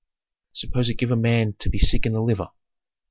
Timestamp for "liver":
2.23-2.49